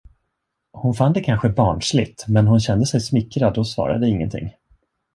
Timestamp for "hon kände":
2.47-2.85